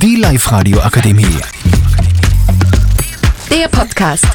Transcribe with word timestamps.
Die 0.00 0.14
Live-Radio 0.14 0.78
Akademie. 0.78 1.24
Der 3.50 3.66
Podcast. 3.66 4.26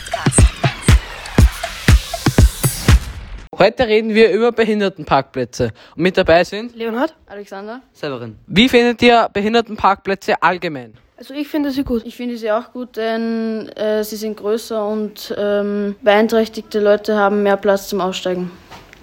Heute 3.58 3.88
reden 3.88 4.14
wir 4.14 4.32
über 4.32 4.52
Behindertenparkplätze. 4.52 5.72
Und 5.96 6.04
mit 6.04 6.18
dabei 6.18 6.44
sind 6.44 6.76
Leonhard? 6.76 7.16
Alexander? 7.28 7.82
Severin. 7.94 8.36
Wie 8.48 8.68
findet 8.68 9.02
ihr 9.04 9.30
Behindertenparkplätze 9.32 10.44
allgemein? 10.44 10.96
Also 11.16 11.34
ich 11.34 11.48
finde 11.48 11.72
sie 11.72 11.86
gut. 11.86 12.02
Ich 12.06 12.18
finde 12.18 12.36
sie 12.36 12.52
auch 12.52 12.74
gut, 12.74 12.98
denn 12.98 13.70
äh, 13.70 14.04
sie 14.04 14.18
sind 14.18 14.36
größer 14.36 14.86
und 14.86 15.34
ähm, 15.38 15.96
beeinträchtigte 16.02 16.82
Leute 16.82 17.16
haben 17.16 17.42
mehr 17.42 17.56
Platz 17.56 17.88
zum 17.88 18.02
Aussteigen. 18.02 18.52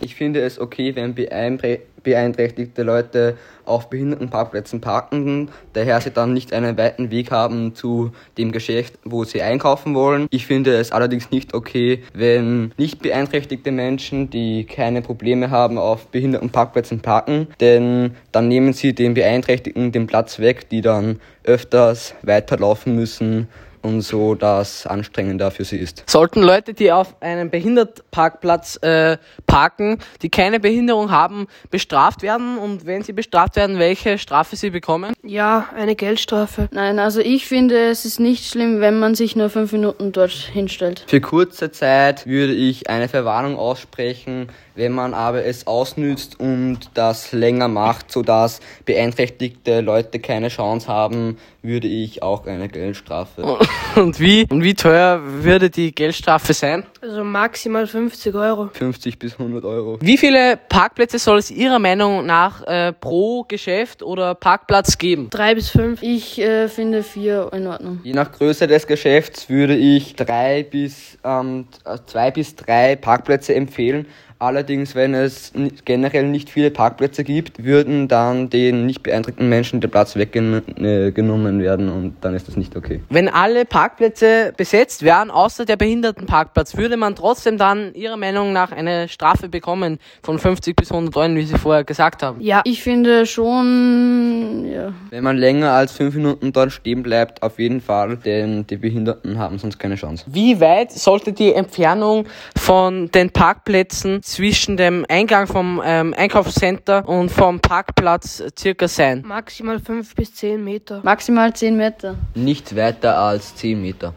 Ich 0.00 0.14
finde 0.14 0.40
es 0.40 0.58
okay, 0.58 0.96
wenn 0.96 1.14
beeinträchtigte 1.14 2.82
Leute 2.82 3.36
auf 3.66 3.90
Behindertenparkplätzen 3.90 4.80
parken, 4.80 5.50
daher 5.74 6.00
sie 6.00 6.10
dann 6.10 6.32
nicht 6.32 6.52
einen 6.52 6.78
weiten 6.78 7.10
Weg 7.10 7.30
haben 7.30 7.74
zu 7.74 8.12
dem 8.38 8.50
Geschäft, 8.50 8.98
wo 9.04 9.24
sie 9.24 9.42
einkaufen 9.42 9.94
wollen. 9.94 10.26
Ich 10.30 10.46
finde 10.46 10.76
es 10.76 10.90
allerdings 10.90 11.30
nicht 11.30 11.52
okay, 11.52 12.02
wenn 12.14 12.72
nicht 12.78 13.02
beeinträchtigte 13.02 13.70
Menschen, 13.70 14.30
die 14.30 14.64
keine 14.64 15.02
Probleme 15.02 15.50
haben, 15.50 15.76
auf 15.76 16.06
Behindertenparkplätzen 16.08 17.00
parken, 17.00 17.48
denn 17.60 18.16
dann 18.32 18.48
nehmen 18.48 18.72
sie 18.72 18.94
den 18.94 19.14
Beeinträchtigten 19.14 19.92
den 19.92 20.06
Platz 20.06 20.38
weg, 20.38 20.68
die 20.70 20.80
dann 20.80 21.20
öfters 21.44 22.14
weiterlaufen 22.22 22.96
müssen 22.96 23.48
und 23.82 24.02
so 24.02 24.34
das 24.34 24.86
anstrengender 24.86 25.50
für 25.50 25.64
sie 25.64 25.76
ist. 25.78 26.04
Sollten 26.06 26.42
Leute, 26.42 26.74
die 26.74 26.92
auf 26.92 27.20
einem 27.20 27.50
Behindertenparkplatz 27.50 28.76
äh, 28.82 29.18
parken, 29.46 29.98
die 30.22 30.30
keine 30.30 30.60
Behinderung 30.60 31.10
haben, 31.10 31.46
bestraft 31.70 32.22
werden? 32.22 32.58
Und 32.58 32.86
wenn 32.86 33.02
sie 33.02 33.12
bestraft 33.12 33.56
werden, 33.56 33.78
welche 33.78 34.18
Strafe 34.18 34.56
sie 34.56 34.70
bekommen? 34.70 35.14
Ja, 35.22 35.68
eine 35.74 35.94
Geldstrafe. 35.94 36.68
Nein, 36.72 36.98
also 36.98 37.20
ich 37.20 37.46
finde, 37.46 37.90
es 37.90 38.04
ist 38.04 38.20
nicht 38.20 38.46
schlimm, 38.46 38.80
wenn 38.80 38.98
man 38.98 39.14
sich 39.14 39.36
nur 39.36 39.50
fünf 39.50 39.72
Minuten 39.72 40.12
dort 40.12 40.30
hinstellt. 40.30 41.04
Für 41.06 41.20
kurze 41.20 41.70
Zeit 41.70 42.26
würde 42.26 42.54
ich 42.54 42.90
eine 42.90 43.08
Verwarnung 43.08 43.56
aussprechen, 43.56 44.48
wenn 44.74 44.92
man 44.92 45.14
aber 45.14 45.44
es 45.44 45.66
ausnützt 45.66 46.40
und 46.40 46.90
das 46.94 47.32
länger 47.32 47.68
macht, 47.68 48.10
sodass 48.10 48.60
beeinträchtigte 48.86 49.80
Leute 49.80 50.20
keine 50.20 50.48
Chance 50.48 50.88
haben, 50.88 51.38
würde 51.62 51.86
ich 51.86 52.22
auch 52.22 52.46
eine 52.46 52.68
Geldstrafe. 52.68 53.58
Und 53.96 54.20
wie, 54.20 54.46
und 54.48 54.62
wie 54.62 54.74
teuer 54.74 55.20
würde 55.22 55.68
die 55.68 55.92
Geldstrafe 55.92 56.54
sein? 56.54 56.84
Also 57.02 57.24
maximal 57.24 57.86
50 57.86 58.34
Euro. 58.34 58.68
50 58.72 59.18
bis 59.18 59.32
100 59.32 59.64
Euro. 59.64 59.98
Wie 60.00 60.16
viele 60.16 60.56
Parkplätze 60.56 61.18
soll 61.18 61.38
es 61.38 61.50
Ihrer 61.50 61.80
Meinung 61.80 62.24
nach 62.24 62.62
äh, 62.66 62.92
pro 62.92 63.42
Geschäft 63.44 64.02
oder 64.02 64.36
Parkplatz 64.36 64.96
geben? 64.96 65.28
Drei 65.30 65.56
bis 65.56 65.70
fünf. 65.70 66.02
Ich 66.02 66.40
äh, 66.40 66.68
finde 66.68 67.02
vier 67.02 67.50
in 67.52 67.66
Ordnung. 67.66 68.00
Je 68.04 68.12
nach 68.12 68.30
Größe 68.30 68.68
des 68.68 68.86
Geschäfts 68.86 69.48
würde 69.48 69.76
ich 69.76 70.14
drei 70.14 70.62
bis 70.62 71.18
ähm, 71.24 71.66
zwei 72.06 72.30
bis 72.30 72.54
drei 72.54 72.94
Parkplätze 72.94 73.54
empfehlen. 73.54 74.06
Allerdings, 74.40 74.94
wenn 74.94 75.12
es 75.12 75.52
generell 75.84 76.26
nicht 76.26 76.48
viele 76.48 76.70
Parkplätze 76.70 77.24
gibt, 77.24 77.62
würden 77.62 78.08
dann 78.08 78.48
den 78.48 78.86
nicht 78.86 79.02
beeinträchtigten 79.02 79.50
Menschen 79.50 79.82
der 79.82 79.88
Platz 79.88 80.16
weggenommen 80.16 81.60
werden 81.60 81.90
und 81.90 82.14
dann 82.22 82.34
ist 82.34 82.48
das 82.48 82.56
nicht 82.56 82.74
okay. 82.74 83.02
Wenn 83.10 83.28
alle 83.28 83.66
Parkplätze 83.66 84.54
besetzt 84.56 85.02
wären, 85.02 85.30
außer 85.30 85.66
der 85.66 85.76
Behindertenparkplatz, 85.76 86.74
würde 86.78 86.96
man 86.96 87.14
trotzdem 87.16 87.58
dann 87.58 87.92
Ihrer 87.92 88.16
Meinung 88.16 88.54
nach 88.54 88.72
eine 88.72 89.08
Strafe 89.08 89.50
bekommen 89.50 89.98
von 90.22 90.38
50 90.38 90.74
bis 90.74 90.90
100 90.90 91.14
Euro, 91.18 91.34
wie 91.34 91.44
Sie 91.44 91.58
vorher 91.58 91.84
gesagt 91.84 92.22
haben? 92.22 92.40
Ja, 92.40 92.62
Ich 92.64 92.82
finde 92.82 93.26
schon, 93.26 94.66
ja. 94.72 94.94
Wenn 95.10 95.22
man 95.22 95.36
länger 95.36 95.72
als 95.72 95.92
fünf 95.92 96.14
Minuten 96.14 96.50
dort 96.50 96.72
stehen 96.72 97.02
bleibt, 97.02 97.42
auf 97.42 97.58
jeden 97.58 97.82
Fall, 97.82 98.16
denn 98.16 98.66
die 98.66 98.78
Behinderten 98.78 99.38
haben 99.38 99.58
sonst 99.58 99.78
keine 99.78 99.96
Chance. 99.96 100.24
Wie 100.28 100.58
weit 100.60 100.92
sollte 100.92 101.34
die 101.34 101.52
Entfernung 101.52 102.24
von 102.56 103.10
den 103.10 103.28
Parkplätzen 103.28 104.22
zwischen 104.30 104.76
dem 104.76 105.04
Eingang 105.08 105.46
vom 105.46 105.82
ähm, 105.84 106.14
Einkaufscenter 106.16 107.06
und 107.08 107.30
vom 107.30 107.60
Parkplatz 107.60 108.42
circa 108.58 108.86
sein? 108.88 109.22
maximal 109.26 109.78
fünf 109.80 110.14
bis 110.14 110.34
zehn 110.34 110.62
Meter. 110.62 111.00
Maximal 111.02 111.52
zehn 111.52 111.76
Meter. 111.76 112.14
Nicht 112.34 112.74
weiter 112.76 113.18
als 113.18 113.54
10 113.56 113.80
Meter. 113.82 114.14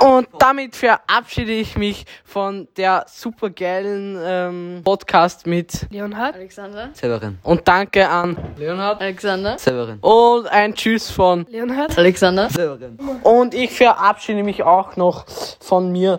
Und 0.00 0.26
damit 0.40 0.74
verabschiede 0.74 1.52
ich 1.52 1.78
mich 1.78 2.04
von 2.24 2.66
der 2.76 3.04
supergeilen 3.06 4.18
ähm, 4.20 4.80
Podcast 4.82 5.46
mit 5.46 5.86
Leonhard? 5.90 6.34
Alexander? 6.34 6.90
Severin. 6.92 7.38
und 7.44 7.68
danke 7.68 8.08
an 8.08 8.36
Leonhard 8.56 9.00
Alexander? 9.00 9.56
Severin. 9.58 9.98
und 10.00 10.48
ein 10.48 10.74
Tschüss 10.74 11.10
von 11.12 11.46
Leonhard? 11.48 11.96
Alexander? 11.96 12.50
Severin. 12.50 12.98
und 13.22 13.54
ich 13.54 13.70
verabschiede 13.70 14.42
mich 14.42 14.64
auch 14.64 14.96
noch 14.96 15.24
von 15.60 15.92
mir. 15.92 16.18